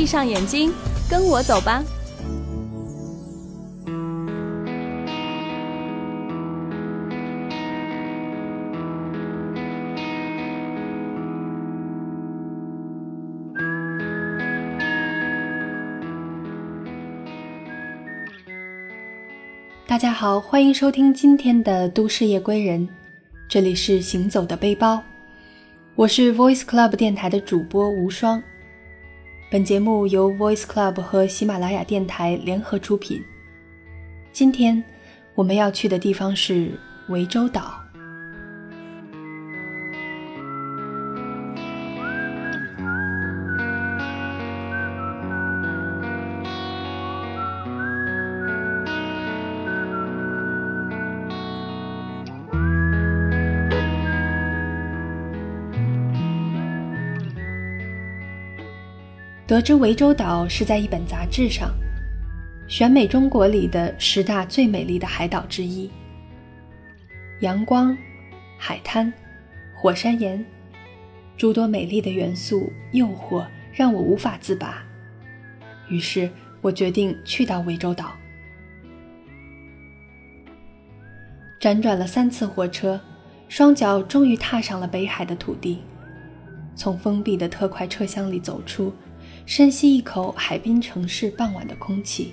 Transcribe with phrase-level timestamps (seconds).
[0.00, 0.72] 闭上眼睛，
[1.10, 1.84] 跟我走吧。
[19.86, 22.88] 大家好，欢迎收听今天的《都市夜归人》，
[23.50, 25.02] 这里是行走的背包，
[25.94, 28.42] 我是 Voice Club 电台的主播无双。
[29.50, 33.20] 本节目由 Voice Club 和喜马拉雅电台联合出品。
[34.30, 34.80] 今天
[35.34, 37.79] 我们要去的地方是涠洲岛。
[59.50, 61.74] 得知涠洲岛是在一本杂志上
[62.68, 65.90] 选美中国里的十大最美丽的海岛之一，
[67.40, 67.98] 阳光、
[68.56, 69.12] 海滩、
[69.74, 70.46] 火山岩，
[71.36, 74.84] 诸多美丽的元素诱惑让我无法自拔。
[75.88, 78.12] 于是我决定去到涠洲岛。
[81.60, 83.00] 辗转了三次火车，
[83.48, 85.82] 双脚终于踏上了北海的土地，
[86.76, 88.94] 从封闭的特快车厢里走出。
[89.50, 92.32] 深吸一口海滨城市傍晚的空气，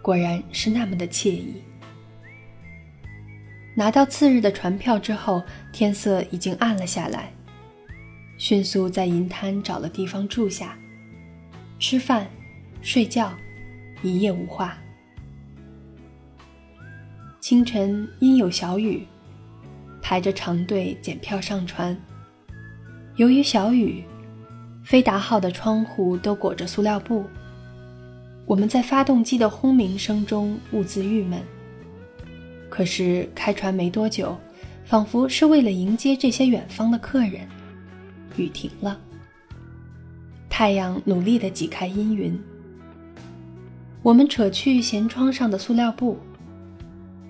[0.00, 1.60] 果然是那么的惬意。
[3.74, 7.32] 拿到次日的船票之后，天色已经暗了下来，
[8.38, 10.78] 迅速在银滩找了地方住下，
[11.80, 12.30] 吃饭、
[12.82, 13.32] 睡觉，
[14.00, 14.78] 一夜无话。
[17.40, 19.04] 清晨阴有小雨，
[20.00, 22.00] 排着长队检票上船。
[23.16, 24.04] 由于小雨。
[24.82, 27.24] 飞达号的窗户都裹着塑料布，
[28.44, 31.40] 我们在发动机的轰鸣声中兀自郁闷。
[32.68, 34.36] 可是开船没多久，
[34.84, 37.46] 仿佛是为了迎接这些远方的客人，
[38.36, 38.98] 雨停了，
[40.48, 42.38] 太阳努力地挤开阴云。
[44.02, 46.18] 我们扯去舷窗上的塑料布，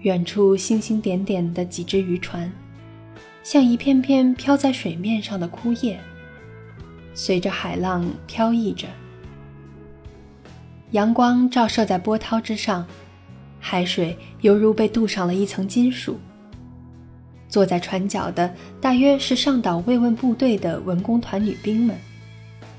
[0.00, 2.50] 远处星星点点的几只渔船，
[3.42, 6.00] 像一片片飘在水面上的枯叶。
[7.14, 8.88] 随着海浪飘逸着，
[10.92, 12.86] 阳光照射在波涛之上，
[13.60, 16.18] 海水犹如被镀上了一层金属。
[17.48, 21.94] 坐在船角的大约是上岛慰问部队的文工团女兵们，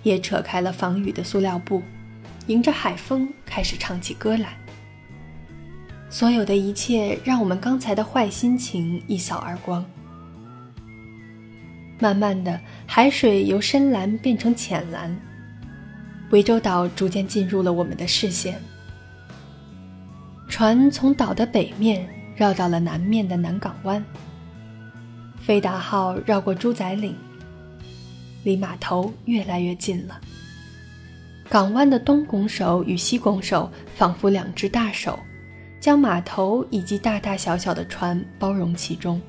[0.01, 1.81] 也扯开了防雨的塑料布，
[2.47, 4.57] 迎着海风开始唱起歌来。
[6.09, 9.85] 所有的一切让我们刚才的坏心情一扫而光。
[11.99, 12.59] 慢慢的。
[12.85, 15.15] 海水由深蓝变成浅蓝，
[16.29, 18.61] 涠洲岛逐渐进入了我们的视线。
[20.47, 24.03] 船从岛的北面绕到了南面的南港湾。
[25.41, 27.15] 飞达号绕过猪仔岭，
[28.43, 30.21] 离码头越来越近了。
[31.49, 35.19] 港湾的东拱手与西拱手仿佛两只大手，
[35.79, 39.19] 将码头以及大大小小的船包容其中。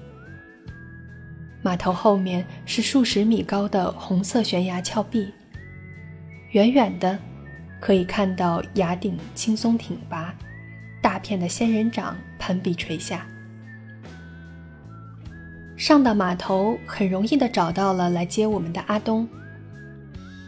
[1.65, 5.33] 码头后面是数十米高的红色悬崖峭壁，
[6.51, 7.19] 远远的
[7.81, 10.35] 可以看到崖顶轻松挺拔，
[11.01, 13.27] 大片的仙人掌攀壁垂下。
[15.75, 19.27] 上到码头，很容易的找到了来接我们的阿东。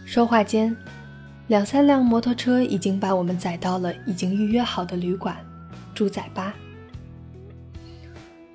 [0.05, 0.77] 说话间，
[1.47, 5.35] 两三辆摩托车已经把我们载到了已经预约好的旅馆——
[5.95, 6.55] 猪仔吧。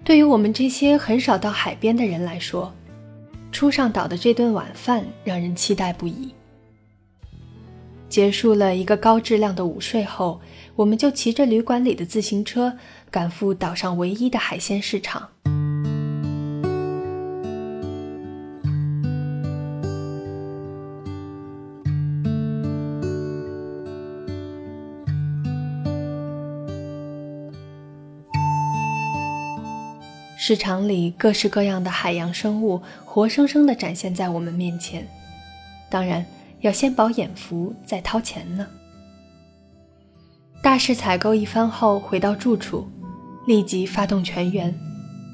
[0.04, 2.74] 对于我们这些很少到海边的人来说，
[3.52, 6.34] 初上岛的这顿晚饭让人期待不已。
[8.10, 10.42] 结束了一个高质量的午睡后，
[10.76, 12.78] 我们就骑着旅馆里的自行车
[13.10, 15.30] 赶赴岛上唯一的海鲜市场。
[30.52, 35.08] 市场里各式各样的海洋生物活生生地展现在我们面前，
[35.90, 36.26] 当然
[36.60, 38.68] 要先饱眼福再掏钱呢。
[40.62, 42.86] 大肆采购一番后，回到住处，
[43.48, 44.78] 立即发动全员，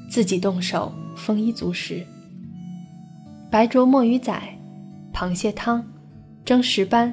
[0.08, 2.06] 自己动手丰衣足食。
[3.50, 4.40] 白灼墨鱼仔、
[5.12, 5.84] 螃蟹汤、
[6.44, 7.12] 蒸石斑、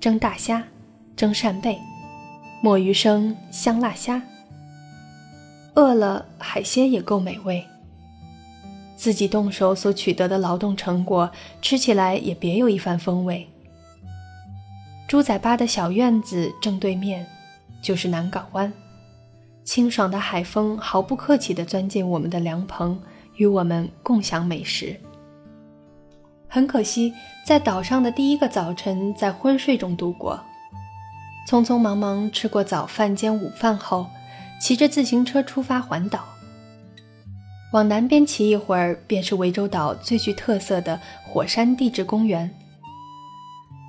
[0.00, 0.64] 蒸大虾、
[1.14, 1.78] 蒸扇贝、
[2.62, 4.22] 墨鱼生、香辣虾。
[5.74, 7.66] 饿了，海鲜也够美味。
[8.96, 11.30] 自己动手所取得的劳动成果，
[11.60, 13.46] 吃起来也别有一番风味。
[15.08, 17.26] 猪仔巴的小院子正对面，
[17.82, 18.72] 就是南港湾，
[19.64, 22.98] 清爽的海风毫不客气地钻进我们的凉棚，
[23.36, 24.98] 与我们共享美食。
[26.48, 27.12] 很可惜，
[27.44, 30.40] 在岛上的第一个早晨在昏睡中度过，
[31.48, 34.06] 匆匆忙忙吃过早饭兼午饭后。
[34.60, 36.24] 骑着自行车出发环岛，
[37.72, 42.50] 往南边骑一会儿，便是涠洲岛最具特色的火山地质公园。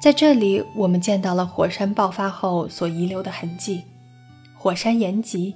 [0.02, 3.84] 在这里，我们见到了火山爆发后所遗留的痕迹：
[4.58, 5.56] 火山岩脊、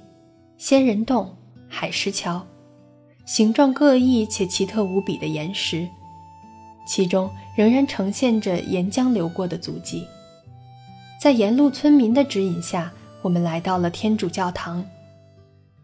[0.56, 1.36] 仙人洞、
[1.68, 2.44] 海石桥，
[3.26, 5.86] 形状各异且奇特无比的岩石，
[6.86, 10.06] 其中仍然呈现着岩浆流过的足迹。
[11.20, 12.90] 在沿路村民的指引下，
[13.22, 14.84] 我们来到了天主教堂。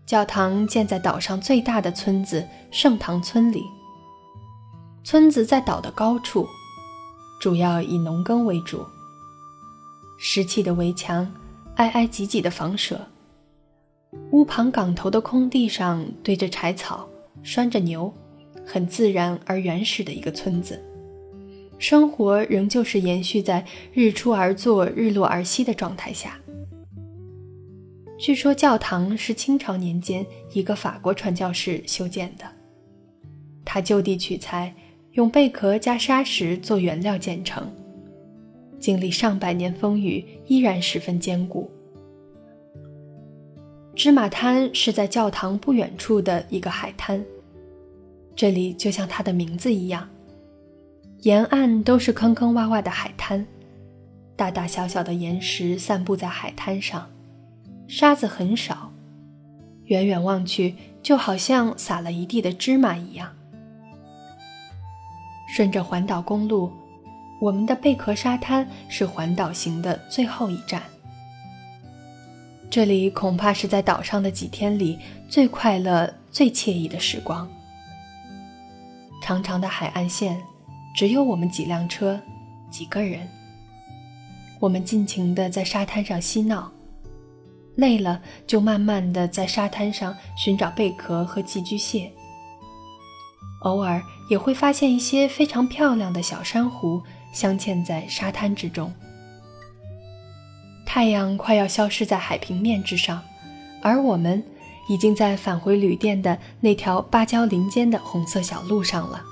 [0.06, 3.64] 教堂建在岛上最大的村子圣堂村里。
[5.02, 6.46] 村子在岛的高处，
[7.40, 8.86] 主要以农耕为主。
[10.16, 11.28] 石砌的围墙，
[11.74, 13.00] 挨挨挤挤的房舍。
[14.30, 17.08] 屋旁岗头的空地上堆着柴草，
[17.42, 18.12] 拴着牛，
[18.64, 20.80] 很自然而原始的一个村子。
[21.78, 26.38] 生活仍旧是延续在日出而作、日落而息的状态下。
[28.18, 32.44] 据说教堂是清朝年间一个法国传教士修建的，
[33.64, 34.74] 他就地取材，
[35.12, 37.70] 用贝壳加砂石做原料建成，
[38.80, 41.70] 经历上百年风雨，依然十分坚固。
[43.94, 47.22] 芝麻滩是在教堂不远处的一个海滩，
[48.34, 50.08] 这里就像它的名字一样，
[51.20, 53.46] 沿岸都是坑坑洼洼的海滩，
[54.34, 57.06] 大大小小的岩石散布在海滩上。
[57.88, 58.92] 沙子很少，
[59.84, 63.32] 远远望去就好像撒了一地的芝麻一样。
[65.48, 66.70] 顺着环岛公路，
[67.40, 70.82] 我们的贝壳沙滩是环岛行的最后一站。
[72.68, 74.98] 这里恐怕是在岛上的几天里
[75.28, 77.48] 最快乐、最惬意的时光。
[79.22, 80.36] 长长的海岸线，
[80.94, 82.20] 只有我们几辆车，
[82.68, 83.26] 几个人。
[84.58, 86.70] 我们尽情地在沙滩上嬉闹。
[87.76, 92.10] 累了，就慢慢地在沙滩上寻找贝壳和寄居蟹。
[93.62, 97.02] 偶尔也会发现一些非常漂亮的小珊瑚
[97.32, 98.92] 镶嵌在沙滩之中。
[100.84, 103.22] 太阳快要消失在海平面之上，
[103.82, 104.42] 而我们
[104.88, 109.22] 已经在返回旅店的那条芭蕉林间的红色小路上了。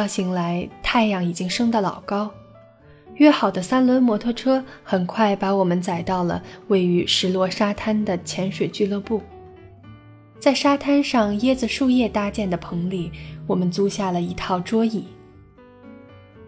[0.00, 2.30] 觉醒来，太阳已经升得老高。
[3.16, 9.20] 约好的三轮摩托车很快把我们载到了位于石螺沙滩的潜水俱乐部。
[10.38, 13.12] 在沙滩上椰子树叶搭建的棚里，
[13.46, 15.04] 我们租下了一套桌椅，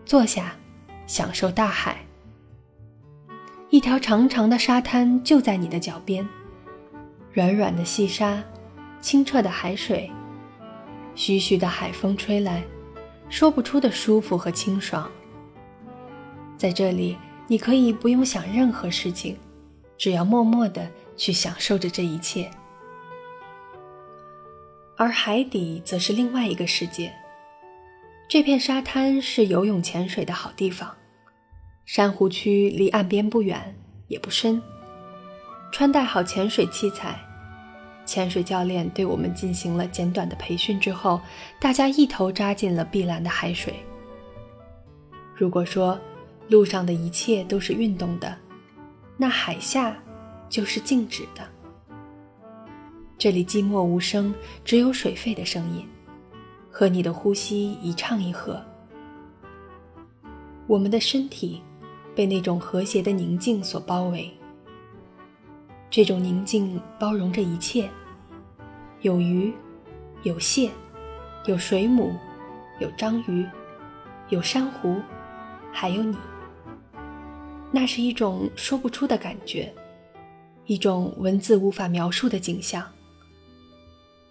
[0.06, 0.54] 坐下，
[1.06, 1.98] 享受大海。
[3.68, 6.26] 一条长长的沙滩就在你的脚边，
[7.34, 8.42] 软软的细沙，
[9.02, 10.10] 清澈的海水，
[11.14, 12.62] 徐徐的海风吹来。
[13.32, 15.10] 说不出的舒服和清爽。
[16.58, 17.16] 在这里，
[17.48, 19.38] 你可以不用想任何事情，
[19.96, 20.86] 只要默默的
[21.16, 22.50] 去享受着这一切。
[24.98, 27.10] 而海底则是另外一个世界。
[28.28, 30.94] 这片沙滩是游泳潜水的好地方，
[31.86, 33.74] 珊瑚区离岸边不远，
[34.08, 34.62] 也不深。
[35.72, 37.18] 穿戴好潜水器材，
[38.04, 41.20] 潜水教练对我们进行了简短的培训之后，
[41.60, 43.74] 大家一头扎进了碧蓝的海水。
[45.34, 45.98] 如果说
[46.48, 48.36] 路上的一切都是运动的，
[49.16, 49.96] 那海下
[50.48, 51.42] 就是静止的。
[53.16, 55.86] 这里寂寞无声，只有水沸的声音，
[56.70, 58.60] 和你的呼吸一唱一和。
[60.66, 61.62] 我们的身体
[62.14, 64.32] 被那种和谐的宁静所包围。
[65.92, 67.86] 这种宁静包容着一切，
[69.02, 69.52] 有鱼，
[70.22, 70.70] 有蟹，
[71.44, 72.14] 有水母，
[72.80, 73.46] 有章鱼，
[74.30, 74.96] 有珊瑚，
[75.70, 76.16] 还有你。
[77.70, 79.70] 那是一种说不出的感觉，
[80.64, 82.82] 一种文字无法描述的景象。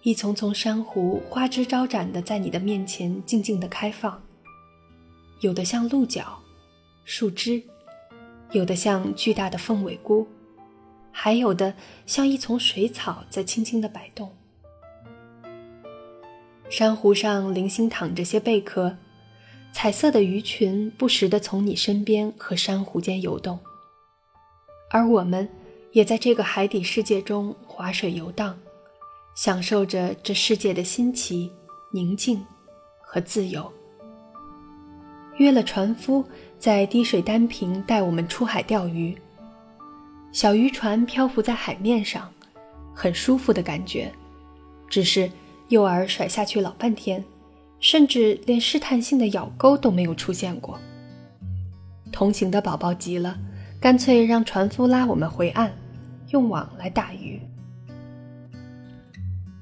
[0.02, 4.20] 一丛丛珊瑚花枝招展的在你的面前静静的开放，
[5.38, 6.36] 有的像鹿角、
[7.04, 7.62] 树枝，
[8.50, 10.26] 有的像巨大的凤尾菇。
[11.12, 11.74] 还有的
[12.06, 14.34] 像一丛水草在轻轻的摆动，
[16.68, 18.96] 珊瑚上零星躺着些贝壳，
[19.72, 23.58] 彩色的鱼群不时地从你身边和珊瑚间游动，
[24.90, 25.48] 而我们
[25.92, 28.58] 也在这个海底世界中划水游荡，
[29.36, 31.52] 享受着这世界的新奇、
[31.92, 32.44] 宁静
[33.00, 33.70] 和自由。
[35.36, 36.24] 约了船夫
[36.58, 39.16] 在滴水单坪带我们出海钓鱼。
[40.32, 42.26] 小渔船漂浮在海面上，
[42.94, 44.10] 很舒服的感觉。
[44.88, 45.30] 只是
[45.68, 47.22] 诱饵甩下去老半天，
[47.80, 50.78] 甚至连试探性的咬钩都没有出现过。
[52.10, 53.38] 同行的宝宝急了，
[53.78, 55.70] 干脆让船夫拉我们回岸，
[56.30, 57.38] 用网来打鱼。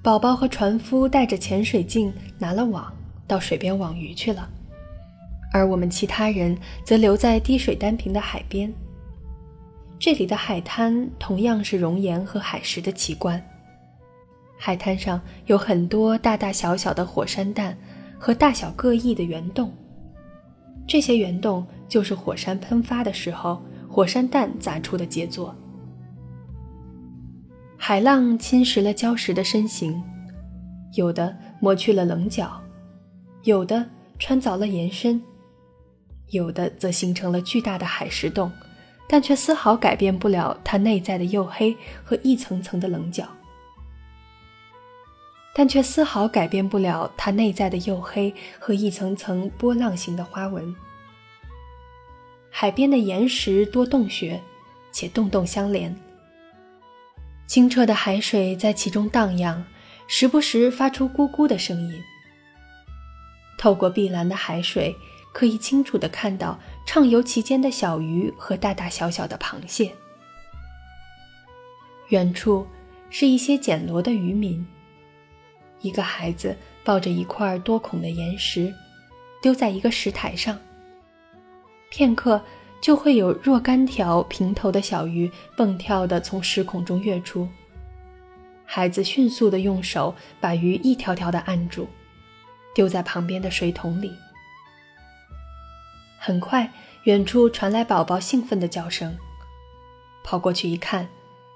[0.02, 2.92] 宝宝和船夫带着潜水镜，拿了网，
[3.26, 4.48] 到水边网鱼去了，
[5.52, 8.72] 而我们其他人则留在滴水单坪的海边。
[10.00, 13.40] 这里的海滩同样是熔岩和海蚀的奇观。
[14.58, 17.76] 海滩上有很多大大小小的火山弹
[18.18, 19.70] 和大小各异的圆洞，
[20.86, 25.54] 这些圆洞就是火山喷发的时候火山弹砸出的杰作。
[27.76, 30.02] 海浪侵蚀了礁石的身形，
[30.94, 32.58] 有的磨去了棱角，
[33.42, 33.86] 有的
[34.18, 35.20] 穿凿了延伸，
[36.28, 38.50] 有的则形成了巨大的海蚀洞。
[39.12, 43.26] 但却丝毫改变不了它内在的黝黑和一层层的棱角。
[45.52, 50.72] 但却丝毫改变不了它内在的黝黑和一层层波浪形的花纹。
[52.52, 54.40] 海边的岩石多洞穴，
[54.92, 55.92] 且洞洞相连。
[57.48, 59.64] 清澈的海水在其中荡漾，
[60.06, 62.00] 时不时发出咕咕的声音。
[63.58, 64.94] 透过碧蓝的海水。
[65.32, 66.58] 可以清楚地看到
[66.92, 69.92] 畅游其间的小鱼和大大小小的螃蟹。
[72.08, 72.66] 远处
[73.10, 74.66] 是一些捡螺的渔民。
[75.82, 78.74] 一个孩子抱着一块多孔的岩石，
[79.40, 80.58] 丢在一个石台上。
[81.90, 82.42] 片刻，
[82.80, 87.48] 就会有若干条平头的小鱼蹦跳地从石孔中跃出。
[88.64, 91.86] 孩子迅速地用手把鱼一条条地按住，
[92.74, 94.12] 丢在旁边的水桶里。
[96.22, 96.70] 很快，
[97.04, 99.16] 远处传来宝宝兴奋的叫声。
[100.22, 101.08] 跑过去一看，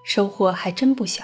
[0.03, 1.23] 收获还真不小。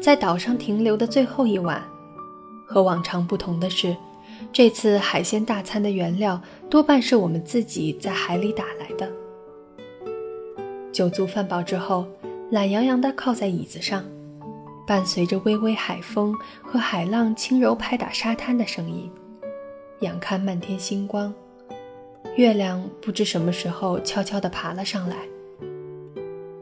[0.00, 1.82] 在岛上停留的最后一晚，
[2.64, 3.96] 和往常不同的是，
[4.52, 6.40] 这次海鲜大餐的原料
[6.70, 9.10] 多半是我们自己在海里打来的。
[10.94, 12.06] 酒足饭饱之后，
[12.52, 14.04] 懒洋洋地靠在椅子上，
[14.86, 16.32] 伴随着微微海风
[16.62, 19.10] 和海浪轻柔拍打沙滩的声音，
[20.02, 21.34] 仰看漫天星光。
[22.36, 25.16] 月亮不知什么时候悄悄地爬了上来。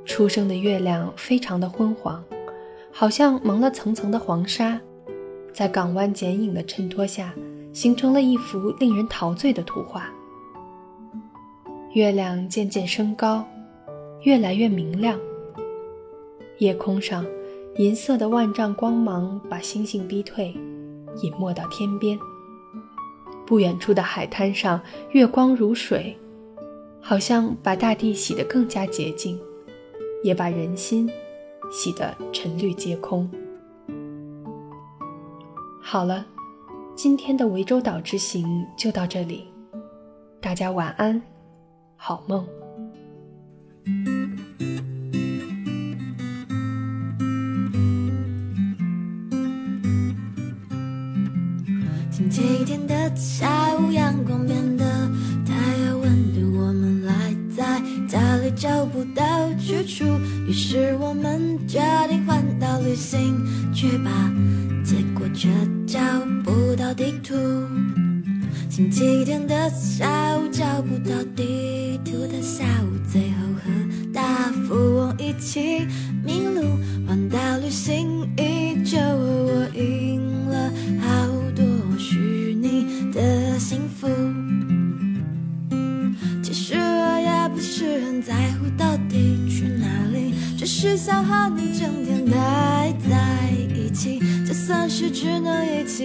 [0.07, 2.25] 初升的月亮非常的昏黄，
[2.91, 4.81] 好像蒙了层层的黄沙，
[5.53, 7.35] 在港湾剪影的衬托下，
[7.75, 10.11] 形成了一幅令人陶醉的图画。
[11.93, 13.47] 月亮渐渐升高。
[14.23, 15.19] 越来越明亮。
[16.59, 17.27] 夜空上，
[17.77, 20.55] 银色的万丈光芒把星星逼退，
[21.23, 22.19] 隐没到天边。
[23.45, 26.17] 不远处的海滩上，月光如水，
[27.01, 29.39] 好像把大地洗得更加洁净，
[30.23, 31.11] 也把人心
[31.71, 33.29] 洗得沉绿皆空。
[35.81, 36.25] 好了，
[36.95, 39.49] 今天的涠洲岛之行就到这里，
[40.41, 41.21] 大家晚安，
[41.97, 42.47] 好梦。
[59.65, 60.05] 去处
[60.47, 61.79] 于是我们就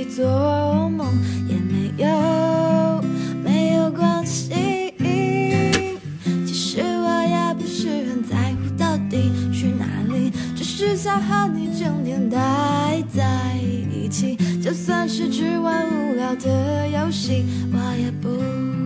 [0.06, 1.08] 做梦
[1.48, 3.01] 也没有
[3.44, 4.94] 没有关系
[6.46, 13.56] 其实我也不是很在乎到底去哪里只是想和你整天待在
[13.92, 18.76] 一起就算是只玩无聊的游戏我也不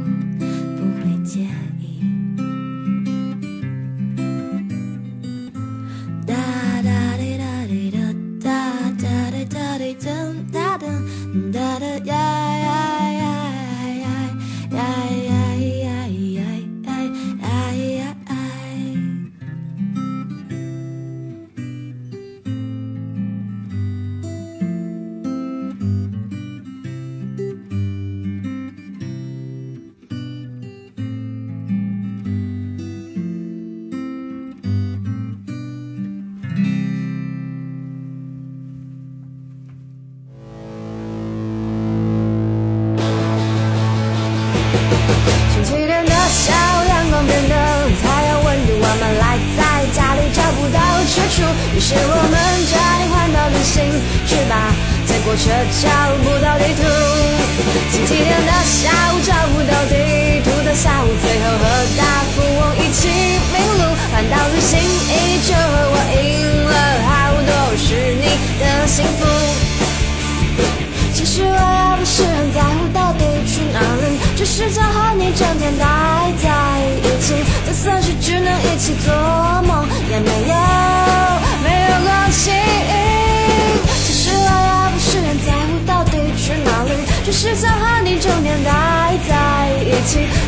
[51.76, 52.36] 于是我们
[52.68, 53.92] 决定环岛旅行，
[54.28, 54.74] 去吧，
[55.06, 55.50] 结果却
[55.82, 55.90] 找
[56.24, 56.82] 不到地图。
[57.92, 61.64] 星期天的下午找不到地图的下午，最后和
[61.98, 62.11] 大。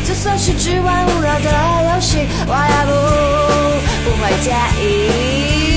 [0.06, 5.73] 就算是只玩无聊的游戏我也不不会介意。